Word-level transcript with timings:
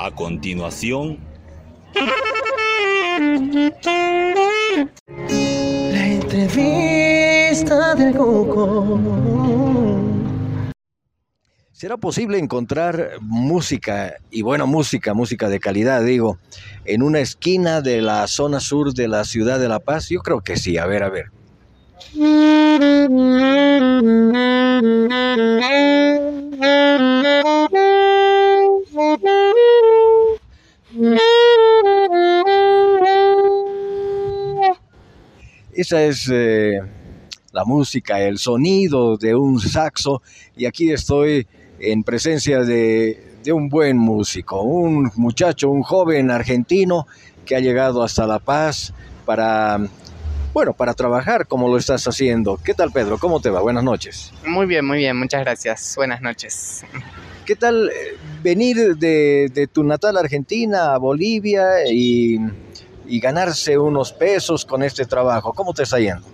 A 0.00 0.12
continuación... 0.12 1.18
La 5.90 6.06
entrevista 6.06 7.96
del 7.96 8.14
Coco. 8.14 9.00
¿Será 11.72 11.96
posible 11.96 12.38
encontrar 12.38 13.14
música, 13.20 14.14
y 14.30 14.42
buena 14.42 14.66
música, 14.66 15.14
música 15.14 15.48
de 15.48 15.58
calidad, 15.58 16.04
digo, 16.04 16.38
en 16.84 17.02
una 17.02 17.18
esquina 17.18 17.80
de 17.80 18.00
la 18.00 18.28
zona 18.28 18.60
sur 18.60 18.94
de 18.94 19.08
la 19.08 19.24
ciudad 19.24 19.58
de 19.58 19.68
La 19.68 19.80
Paz? 19.80 20.10
Yo 20.10 20.20
creo 20.20 20.42
que 20.42 20.56
sí, 20.58 20.78
a 20.78 20.86
ver, 20.86 21.02
a 21.02 21.08
ver. 21.08 21.32
Esa 35.88 36.04
es 36.04 36.28
eh, 36.30 36.82
la 37.52 37.64
música, 37.64 38.20
el 38.20 38.36
sonido 38.36 39.16
de 39.16 39.34
un 39.34 39.58
saxo 39.58 40.20
y 40.54 40.66
aquí 40.66 40.92
estoy 40.92 41.46
en 41.80 42.04
presencia 42.04 42.60
de, 42.60 43.38
de 43.42 43.52
un 43.54 43.70
buen 43.70 43.96
músico, 43.96 44.60
un 44.60 45.10
muchacho, 45.16 45.70
un 45.70 45.82
joven 45.82 46.30
argentino 46.30 47.06
que 47.46 47.56
ha 47.56 47.60
llegado 47.60 48.02
hasta 48.02 48.26
La 48.26 48.38
Paz 48.38 48.92
para, 49.24 49.80
bueno, 50.52 50.74
para 50.74 50.92
trabajar 50.92 51.46
como 51.46 51.68
lo 51.68 51.78
estás 51.78 52.06
haciendo. 52.06 52.58
¿Qué 52.62 52.74
tal 52.74 52.92
Pedro? 52.92 53.16
¿Cómo 53.16 53.40
te 53.40 53.48
va? 53.48 53.62
Buenas 53.62 53.82
noches. 53.82 54.30
Muy 54.46 54.66
bien, 54.66 54.84
muy 54.84 54.98
bien, 54.98 55.16
muchas 55.16 55.40
gracias. 55.40 55.94
Buenas 55.96 56.20
noches. 56.20 56.84
¿Qué 57.46 57.56
tal 57.56 57.88
eh, 57.88 58.18
venir 58.42 58.94
de, 58.98 59.48
de 59.54 59.66
tu 59.66 59.82
natal 59.84 60.18
Argentina 60.18 60.92
a 60.92 60.98
Bolivia 60.98 61.90
y, 61.90 62.38
y 63.08 63.20
ganarse 63.20 63.78
unos 63.78 64.12
pesos 64.12 64.64
con 64.64 64.82
este 64.82 65.04
trabajo? 65.06 65.52
¿Cómo 65.52 65.74
te 65.74 65.82
está 65.82 65.98
yendo? 65.98 66.26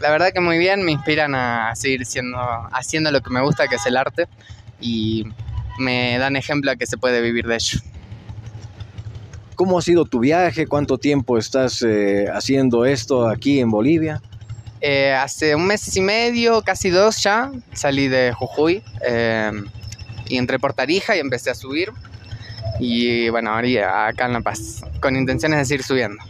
La 0.00 0.10
verdad 0.10 0.30
que 0.32 0.40
muy 0.40 0.58
bien, 0.58 0.82
me 0.82 0.92
inspiran 0.92 1.34
a 1.34 1.74
seguir 1.74 2.04
siendo, 2.04 2.38
haciendo 2.72 3.10
lo 3.10 3.20
que 3.20 3.30
me 3.30 3.40
gusta, 3.40 3.68
que 3.68 3.76
es 3.76 3.86
el 3.86 3.96
arte, 3.96 4.26
y 4.80 5.24
me 5.78 6.18
dan 6.18 6.36
ejemplo 6.36 6.70
a 6.70 6.76
que 6.76 6.86
se 6.86 6.98
puede 6.98 7.20
vivir 7.20 7.46
de 7.46 7.54
ello. 7.54 7.78
¿Cómo 9.54 9.78
ha 9.78 9.82
sido 9.82 10.04
tu 10.04 10.20
viaje? 10.20 10.66
¿Cuánto 10.66 10.98
tiempo 10.98 11.38
estás 11.38 11.82
eh, 11.82 12.26
haciendo 12.32 12.84
esto 12.84 13.26
aquí 13.26 13.60
en 13.60 13.70
Bolivia? 13.70 14.20
Eh, 14.82 15.14
hace 15.14 15.54
un 15.54 15.66
mes 15.66 15.96
y 15.96 16.02
medio, 16.02 16.60
casi 16.60 16.90
dos 16.90 17.22
ya, 17.22 17.50
salí 17.72 18.08
de 18.08 18.34
Jujuy 18.34 18.82
eh, 19.06 19.50
y 20.28 20.36
entré 20.36 20.58
por 20.58 20.74
Tarija 20.74 21.16
y 21.16 21.20
empecé 21.20 21.50
a 21.50 21.54
subir. 21.54 21.90
Y 22.78 23.28
bueno, 23.30 23.50
ahora 23.50 24.08
acá 24.08 24.26
en 24.26 24.32
La 24.34 24.40
Paz, 24.40 24.82
con 25.00 25.16
intenciones 25.16 25.58
de 25.60 25.64
seguir 25.64 25.84
subiendo. 25.84 26.22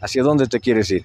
¿Hacia 0.00 0.22
dónde 0.22 0.46
te 0.46 0.60
quieres 0.60 0.90
ir? 0.90 1.04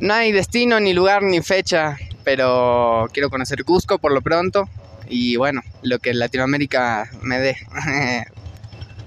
No 0.00 0.14
hay 0.14 0.32
destino, 0.32 0.80
ni 0.80 0.92
lugar, 0.92 1.22
ni 1.22 1.42
fecha, 1.42 1.96
pero 2.24 3.08
quiero 3.12 3.30
conocer 3.30 3.64
Cusco 3.64 3.98
por 3.98 4.12
lo 4.12 4.20
pronto 4.20 4.68
y 5.08 5.36
bueno, 5.36 5.62
lo 5.82 5.98
que 5.98 6.14
Latinoamérica 6.14 7.10
me 7.22 7.38
dé. 7.38 7.56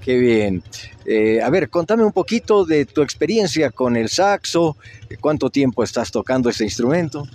Qué 0.04 0.18
bien. 0.18 0.62
Eh, 1.04 1.42
a 1.42 1.50
ver, 1.50 1.68
contame 1.68 2.04
un 2.04 2.12
poquito 2.12 2.64
de 2.64 2.86
tu 2.86 3.02
experiencia 3.02 3.70
con 3.70 3.96
el 3.96 4.08
saxo, 4.08 4.76
cuánto 5.20 5.50
tiempo 5.50 5.82
estás 5.82 6.12
tocando 6.12 6.48
este 6.48 6.64
instrumento. 6.64 7.26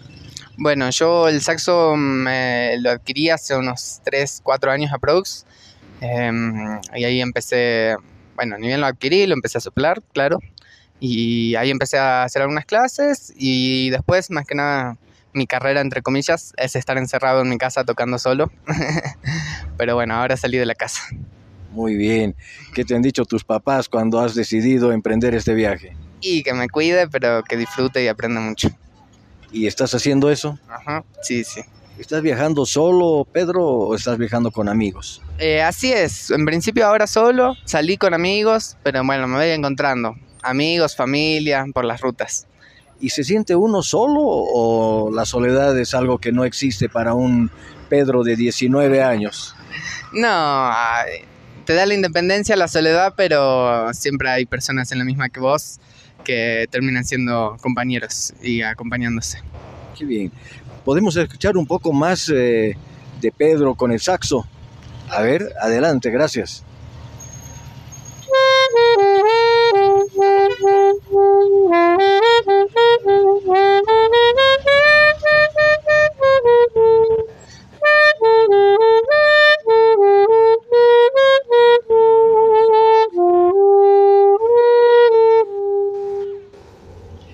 Bueno, 0.58 0.90
yo 0.90 1.28
el 1.28 1.42
saxo 1.42 1.96
me 1.96 2.78
lo 2.80 2.92
adquirí 2.92 3.30
hace 3.30 3.56
unos 3.56 4.00
3, 4.06 4.42
4 4.44 4.72
años 4.72 4.94
aprox. 4.94 5.46
Eh, 6.02 6.32
y 6.96 7.04
ahí 7.04 7.22
empecé, 7.22 7.96
bueno, 8.36 8.58
ni 8.58 8.68
bien 8.68 8.82
lo 8.82 8.88
adquirí, 8.88 9.26
lo 9.28 9.34
empecé 9.34 9.60
a 9.60 9.62
soplar, 9.62 10.02
claro. 10.14 10.40
Y 11.00 11.56
ahí 11.56 11.70
empecé 11.72 11.98
a 11.98 12.24
hacer 12.24 12.42
algunas 12.42 12.66
clases 12.66 13.34
y 13.36 13.90
después, 13.90 14.30
más 14.30 14.46
que 14.46 14.56
nada, 14.56 14.98
mi 15.34 15.48
carrera, 15.48 15.82
entre 15.82 16.02
comillas, 16.02 16.54
es 16.58 16.76
estar 16.76 16.98
encerrado 16.98 17.42
en 17.42 17.50
mi 17.50 17.58
casa 17.58 17.84
tocando 17.84 18.20
solo. 18.20 18.52
Pero 19.78 19.96
bueno, 19.96 20.16
ahora 20.16 20.38
salí 20.38 20.58
de 20.58 20.66
la 20.66 20.76
casa. 20.76 21.02
Muy 21.72 21.96
bien. 21.96 22.36
¿Qué 22.74 22.84
te 22.84 22.96
han 22.96 23.02
dicho 23.02 23.26
tus 23.26 23.44
papás 23.44 23.88
cuando 23.88 24.20
has 24.20 24.36
decidido 24.36 24.92
emprender 24.92 25.34
este 25.34 25.54
viaje? 25.54 25.96
Y 26.20 26.44
que 26.44 26.54
me 26.54 26.70
cuide, 26.70 27.08
pero 27.08 27.44
que 27.44 27.58
disfrute 27.58 28.04
y 28.04 28.08
aprenda 28.08 28.42
mucho. 28.42 28.70
¿Y 29.52 29.68
estás 29.68 29.94
haciendo 29.96 30.30
eso? 30.30 30.60
Ajá, 30.70 31.04
sí, 31.24 31.44
sí. 31.44 31.62
¿Estás 32.02 32.24
viajando 32.24 32.66
solo, 32.66 33.28
Pedro, 33.32 33.64
o 33.64 33.96
estás 33.96 34.18
viajando 34.18 34.50
con 34.50 34.68
amigos? 34.68 35.22
Eh, 35.38 35.62
así 35.62 35.94
es. 35.94 36.32
En 36.32 36.46
principio 36.48 36.88
ahora 36.88 37.06
solo, 37.06 37.56
salí 37.64 37.96
con 37.96 38.16
amigos, 38.16 38.76
pero 38.82 39.04
bueno, 39.06 39.28
me 39.28 39.38
voy 39.38 39.50
encontrando. 39.50 40.16
Amigos, 40.42 40.96
familia, 40.96 41.64
por 41.72 41.86
las 41.86 42.02
rutas. 42.02 42.48
¿Y 43.00 43.12
se 43.12 43.24
siente 43.24 43.56
uno 43.56 43.84
solo 43.84 44.20
o 44.20 45.12
la 45.14 45.28
soledad 45.28 45.78
es 45.78 45.94
algo 45.94 46.18
que 46.18 46.32
no 46.32 46.44
existe 46.44 46.90
para 46.90 47.14
un 47.14 47.52
Pedro 47.88 48.24
de 48.24 48.36
19 48.36 49.04
años? 49.04 49.54
No, 50.12 50.72
te 51.66 51.76
da 51.76 51.86
la 51.86 51.94
independencia, 51.94 52.56
la 52.56 52.68
soledad, 52.68 53.14
pero 53.16 53.94
siempre 53.94 54.28
hay 54.32 54.48
personas 54.48 54.92
en 54.92 54.98
la 54.98 55.06
misma 55.06 55.30
que 55.30 55.40
vos 55.40 55.80
que 56.24 56.68
terminan 56.72 57.06
siendo 57.06 57.58
compañeros 57.62 58.34
y 58.42 58.64
acompañándose. 58.64 59.44
Qué 59.98 60.06
bien. 60.06 60.32
¿Podemos 60.84 61.16
escuchar 61.16 61.58
un 61.58 61.66
poco 61.66 61.94
más 61.94 62.30
eh, 62.30 62.76
de 63.20 63.32
Pedro 63.32 63.76
con 63.76 63.92
el 63.92 64.00
saxo? 64.00 64.46
A 65.10 65.22
ver, 65.22 65.54
adelante, 65.62 66.10
gracias. 66.10 66.64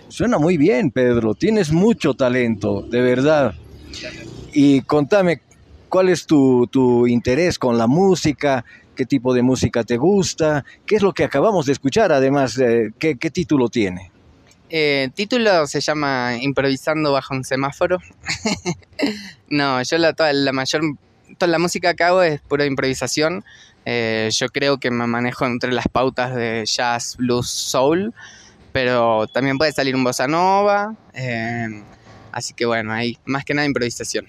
Suena 0.09 0.38
muy 0.38 0.57
bien, 0.57 0.91
Pedro. 0.91 1.35
Tienes 1.35 1.72
mucho 1.72 2.13
talento, 2.13 2.81
de 2.81 3.01
verdad. 3.01 3.53
Y 4.53 4.81
contame, 4.81 5.41
¿cuál 5.90 6.09
es 6.09 6.25
tu, 6.25 6.68
tu, 6.68 7.07
interés 7.07 7.59
con 7.59 7.78
la 7.78 7.88
música? 7.88 8.63
¿Qué 8.95 9.06
tipo 9.06 9.34
de 9.34 9.41
música 9.41 9.84
te 9.84 9.97
gusta? 9.97 10.66
¿Qué 10.85 10.95
es 10.95 11.01
lo 11.01 11.13
que 11.13 11.23
acabamos 11.23 11.66
de 11.66 11.73
escuchar? 11.73 12.12
Además, 12.12 12.57
eh, 12.57 12.91
¿qué, 12.97 13.18
¿qué, 13.18 13.29
título 13.29 13.69
tiene? 13.69 14.12
Eh, 14.69 15.09
título 15.13 15.68
se 15.68 15.81
llama 15.81 16.38
Improvisando 16.41 17.12
bajo 17.12 17.35
un 17.35 17.44
semáforo. 17.44 18.00
no, 19.50 19.84
yo 19.84 19.97
la, 19.97 20.13
toda, 20.13 20.34
la 20.34 20.51
mayor, 20.53 20.81
toda 21.38 21.51
la 21.51 21.59
música 21.59 21.94
que 21.94 22.03
hago 22.03 22.24
es 22.24 22.41
pura 22.41 22.66
improvisación. 22.66 23.44
Eh, 23.85 24.29
yo 24.31 24.50
creo 24.50 24.79
que 24.79 24.89
me 24.89 25.06
manejo 25.06 25.45
entre 25.45 25.72
las 25.72 25.88
pautas 25.88 26.35
de 26.35 26.63
jazz, 26.66 27.16
blues, 27.18 27.50
soul 27.50 28.13
pero 28.78 29.26
también 29.26 29.58
puede 29.58 29.72
salir 29.72 29.96
un 29.96 30.04
bossa 30.04 30.28
nova. 30.28 30.94
Eh, 31.16 31.82
así 32.32 32.54
que 32.54 32.64
bueno, 32.68 32.94
hay 32.94 33.18
más 33.26 33.44
que 33.44 33.56
nada 33.56 33.66
improvisación. 33.66 34.28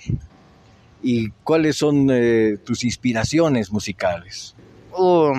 ¿Y 1.03 1.28
cuáles 1.44 1.76
son 1.76 2.09
eh, 2.10 2.56
tus 2.64 2.82
inspiraciones 2.82 3.70
musicales? 3.70 4.54
Uh, 4.97 5.34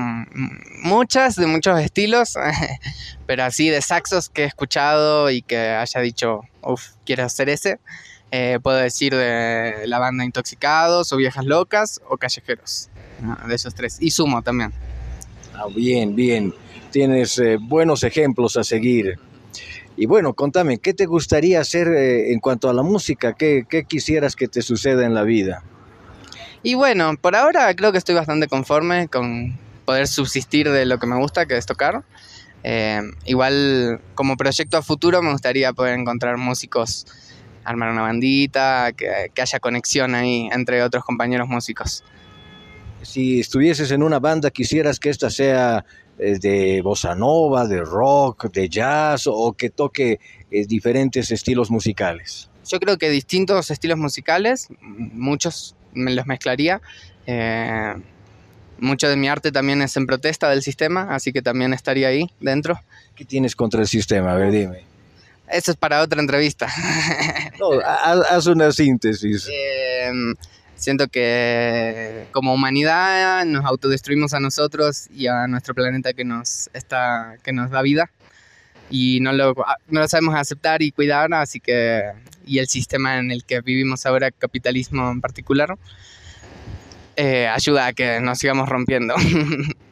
muchas, 0.83 1.37
de 1.37 1.47
muchos 1.47 1.79
estilos, 1.79 2.35
pero 3.25 3.45
así 3.45 3.69
de 3.69 3.81
saxos 3.81 4.29
que 4.29 4.43
he 4.43 4.45
escuchado 4.45 5.31
y 5.31 5.41
que 5.41 5.57
haya 5.57 6.01
dicho, 6.01 6.41
uff, 6.61 6.89
quiero 7.03 7.25
hacer 7.25 7.49
ese. 7.49 7.79
Eh, 8.29 8.59
puedo 8.61 8.77
decir 8.77 9.15
de 9.15 9.87
la 9.87 9.97
banda 9.97 10.23
Intoxicados 10.23 11.11
o 11.13 11.17
Viejas 11.17 11.45
Locas 11.45 11.99
o 12.07 12.17
Callejeros, 12.17 12.91
de 13.47 13.55
esos 13.55 13.73
tres. 13.73 13.97
Y 13.99 14.11
Sumo 14.11 14.43
también. 14.43 14.71
Ah, 15.59 15.67
bien, 15.75 16.15
bien 16.15 16.53
tienes 16.89 17.37
eh, 17.39 17.57
buenos 17.59 18.03
ejemplos 18.03 18.57
a 18.57 18.63
seguir. 18.63 19.17
Y 19.95 20.05
bueno, 20.05 20.33
contame, 20.33 20.77
¿qué 20.77 20.93
te 20.93 21.05
gustaría 21.05 21.59
hacer 21.59 21.87
eh, 21.89 22.31
en 22.31 22.39
cuanto 22.39 22.69
a 22.69 22.73
la 22.73 22.83
música? 22.83 23.33
¿Qué, 23.33 23.65
¿Qué, 23.67 23.83
quisieras 23.83 24.35
que 24.35 24.47
te 24.47 24.61
suceda 24.61 25.05
en 25.05 25.13
la 25.13 25.23
vida? 25.23 25.63
Y 26.63 26.75
bueno, 26.75 27.15
por 27.19 27.35
ahora 27.35 27.73
creo 27.75 27.91
que 27.91 27.97
estoy 27.97 28.15
bastante 28.15 28.47
conforme 28.47 29.07
con 29.07 29.57
poder 29.85 30.07
subsistir 30.07 30.69
de 30.69 30.85
lo 30.85 30.99
que 30.99 31.07
me 31.07 31.17
gusta, 31.17 31.45
que 31.45 31.57
es 31.57 31.65
tocar. 31.65 32.03
Eh, 32.63 33.01
igual 33.25 34.01
como 34.15 34.35
proyecto 34.35 34.77
a 34.77 34.81
futuro 34.81 35.21
me 35.21 35.31
gustaría 35.31 35.71
poder 35.73 35.97
encontrar 35.97 36.37
músicos, 36.37 37.05
armar 37.63 37.91
una 37.91 38.01
bandita, 38.01 38.91
que, 38.93 39.31
que 39.33 39.41
haya 39.41 39.59
conexión 39.59 40.15
ahí 40.15 40.49
entre 40.51 40.83
otros 40.83 41.03
compañeros 41.03 41.47
músicos. 41.47 42.03
Si 43.01 43.39
estuvieses 43.39 43.91
en 43.91 44.03
una 44.03 44.19
banda, 44.19 44.51
quisieras 44.51 44.99
que 44.99 45.09
esta 45.09 45.29
sea 45.29 45.85
de 46.19 46.81
bossa 46.81 47.15
nova, 47.15 47.65
de 47.65 47.81
rock, 47.81 48.51
de 48.51 48.67
jazz 48.67 49.27
o 49.27 49.53
que 49.53 49.69
toque 49.69 50.19
eh, 50.51 50.65
diferentes 50.65 51.31
estilos 51.31 51.71
musicales? 51.71 52.49
Yo 52.67 52.79
creo 52.79 52.97
que 52.97 53.09
distintos 53.09 53.71
estilos 53.71 53.97
musicales, 53.97 54.67
muchos 54.81 55.75
me 55.93 56.13
los 56.13 56.25
mezclaría. 56.27 56.81
Eh, 57.25 57.95
mucho 58.79 59.09
de 59.09 59.15
mi 59.15 59.27
arte 59.27 59.51
también 59.51 59.81
es 59.81 59.95
en 59.97 60.05
protesta 60.05 60.49
del 60.49 60.61
sistema, 60.61 61.07
así 61.15 61.31
que 61.31 61.41
también 61.41 61.73
estaría 61.73 62.09
ahí 62.09 62.29
dentro. 62.39 62.79
¿Qué 63.15 63.25
tienes 63.25 63.55
contra 63.55 63.81
el 63.81 63.87
sistema? 63.87 64.33
A 64.33 64.35
ver, 64.35 64.51
dime. 64.51 64.83
Eso 65.49 65.71
es 65.71 65.77
para 65.77 66.01
otra 66.01 66.21
entrevista. 66.21 66.67
No, 67.59 67.71
haz 67.81 68.45
una 68.45 68.71
síntesis. 68.71 69.49
Em, 70.01 70.33
siento 70.79 71.07
que 71.07 72.27
como 72.31 72.53
humanidad 72.53 73.45
nos 73.45 73.65
autodestruimos 73.65 74.33
a 74.33 74.39
nosotros 74.39 75.07
y 75.11 75.27
a 75.27 75.47
nuestro 75.47 75.75
planeta 75.75 76.13
que 76.13 76.25
nos, 76.25 76.69
está, 76.73 77.35
que 77.43 77.53
nos 77.53 77.69
da 77.69 77.81
vida 77.81 78.09
y 78.89 79.19
no 79.21 79.33
lo, 79.33 79.53
no 79.87 79.99
lo 79.99 80.07
sabemos 80.07 80.35
aceptar 80.35 80.81
y 80.81 80.91
cuidar, 80.91 81.33
así 81.33 81.59
que, 81.59 82.03
y 82.45 82.59
el 82.59 82.67
sistema 82.67 83.19
en 83.19 83.31
el 83.31 83.43
que 83.43 83.61
vivimos 83.61 84.05
ahora, 84.05 84.31
capitalismo 84.31 85.11
en 85.11 85.21
particular, 85.21 85.77
eh, 87.15 87.47
ayuda 87.47 87.87
a 87.87 87.93
que 87.93 88.19
nos 88.19 88.39
sigamos 88.39 88.67
rompiendo. 88.69 89.13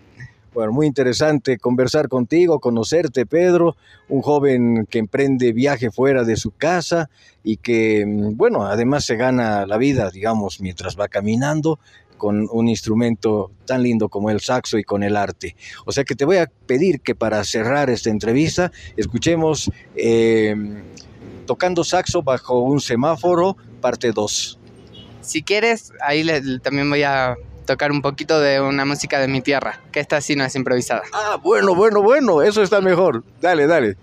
Bueno, 0.57 0.71
muy 0.71 0.87
interesante 0.87 1.59
conversar 1.59 2.09
contigo, 2.09 2.59
conocerte, 2.59 3.27
Pedro, 3.27 3.77
un 4.09 4.23
joven 4.23 4.87
que 4.89 4.97
emprende 4.97 5.53
viaje 5.53 5.91
fuera 5.91 6.23
de 6.23 6.35
su 6.35 6.49
casa 6.49 7.11
y 7.43 7.57
que, 7.57 8.03
mm, 8.07 8.35
bueno, 8.35 8.65
además 8.65 9.05
se 9.05 9.17
gana 9.17 9.67
la 9.67 9.77
vida, 9.77 10.09
digamos, 10.09 10.59
mientras 10.59 10.99
va 10.99 11.09
caminando 11.09 11.77
con 12.17 12.47
un 12.51 12.69
instrumento 12.69 13.51
tan 13.65 13.83
lindo 13.83 14.09
como 14.09 14.31
el 14.31 14.39
saxo 14.41 14.79
y 14.79 14.83
con 14.83 15.03
el 15.03 15.15
arte. 15.15 15.55
O 15.85 15.91
sea 15.91 16.03
que 16.03 16.15
te 16.15 16.25
voy 16.25 16.37
a 16.37 16.49
pedir 16.65 17.01
que 17.01 17.13
para 17.13 17.43
cerrar 17.43 17.91
esta 17.91 18.09
entrevista 18.09 18.71
escuchemos 18.95 19.69
em, 19.95 20.81
tocando 21.45 21.83
saxo 21.83 22.23
bajo 22.23 22.57
un 22.57 22.81
semáforo, 22.81 23.57
parte 23.79 24.11
2. 24.11 24.57
Si 25.21 25.43
quieres, 25.43 25.93
ahí 26.01 26.25
también 26.63 26.89
voy 26.89 27.03
a 27.03 27.37
tocar 27.67 27.91
un 27.91 28.01
poquito 28.01 28.39
de 28.39 28.59
una 28.59 28.83
música 28.85 29.19
de 29.19 29.27
mi 29.27 29.41
tierra, 29.41 29.79
que 29.91 29.99
esta 29.99 30.19
sí 30.21 30.35
no 30.35 30.43
es 30.43 30.55
improvisada. 30.55 31.03
Ah, 31.13 31.37
bueno, 31.39 31.75
bueno, 31.75 32.01
bueno, 32.01 32.41
eso 32.41 32.63
está 32.63 32.81
mejor. 32.81 33.23
Dale, 33.39 33.67
dale. 33.67 33.95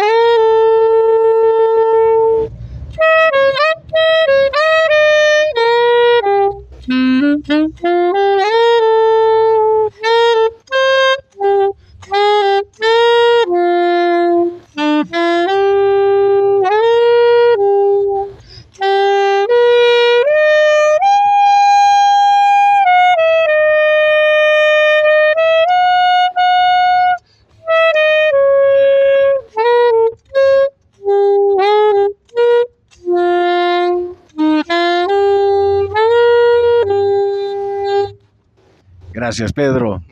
Gracias, 39.24 39.54
Pedro. 39.54 40.04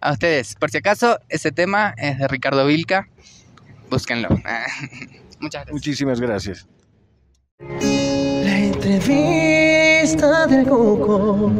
A 0.00 0.10
ustedes. 0.10 0.56
Por 0.56 0.68
si 0.68 0.78
acaso, 0.78 1.20
ese 1.28 1.52
tema 1.52 1.94
es 1.96 2.18
de 2.18 2.26
Ricardo 2.26 2.66
Vilca. 2.66 3.08
Búsquenlo. 3.88 4.30
Muchas 5.40 5.64
gracias. 5.64 5.72
Muchísimas 5.72 6.20
gracias. 6.20 6.66
La 7.60 8.58
entrevista 8.58 10.48
del 10.48 10.66
Coco. 10.66 11.52